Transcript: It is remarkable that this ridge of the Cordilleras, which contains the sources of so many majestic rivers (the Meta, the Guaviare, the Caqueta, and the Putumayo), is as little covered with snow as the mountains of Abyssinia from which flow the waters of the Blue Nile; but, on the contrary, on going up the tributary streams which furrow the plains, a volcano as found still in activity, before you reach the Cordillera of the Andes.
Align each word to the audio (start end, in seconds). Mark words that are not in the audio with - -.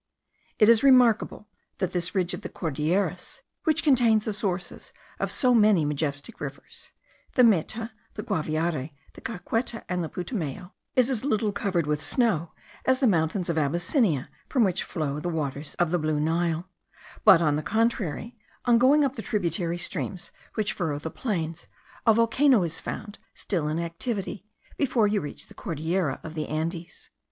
It 0.57 0.67
is 0.67 0.81
remarkable 0.81 1.47
that 1.77 1.91
this 1.91 2.15
ridge 2.15 2.33
of 2.33 2.41
the 2.41 2.49
Cordilleras, 2.49 3.43
which 3.65 3.83
contains 3.83 4.25
the 4.25 4.33
sources 4.33 4.91
of 5.19 5.31
so 5.31 5.53
many 5.53 5.85
majestic 5.85 6.41
rivers 6.41 6.91
(the 7.33 7.43
Meta, 7.43 7.91
the 8.15 8.23
Guaviare, 8.23 8.93
the 9.13 9.21
Caqueta, 9.21 9.83
and 9.87 10.03
the 10.03 10.09
Putumayo), 10.09 10.71
is 10.95 11.11
as 11.11 11.23
little 11.23 11.51
covered 11.51 11.85
with 11.85 12.01
snow 12.01 12.51
as 12.83 12.99
the 12.99 13.05
mountains 13.05 13.47
of 13.47 13.59
Abyssinia 13.59 14.31
from 14.49 14.63
which 14.63 14.83
flow 14.83 15.19
the 15.19 15.29
waters 15.29 15.75
of 15.75 15.91
the 15.91 15.99
Blue 15.99 16.19
Nile; 16.19 16.67
but, 17.23 17.39
on 17.39 17.55
the 17.55 17.61
contrary, 17.61 18.35
on 18.65 18.79
going 18.79 19.03
up 19.03 19.15
the 19.15 19.21
tributary 19.21 19.77
streams 19.77 20.31
which 20.55 20.73
furrow 20.73 20.97
the 20.97 21.11
plains, 21.11 21.67
a 22.07 22.13
volcano 22.15 22.63
as 22.63 22.79
found 22.79 23.19
still 23.35 23.67
in 23.67 23.77
activity, 23.77 24.47
before 24.77 25.05
you 25.07 25.21
reach 25.21 25.45
the 25.45 25.53
Cordillera 25.53 26.19
of 26.23 26.33
the 26.33 26.47
Andes. 26.49 27.11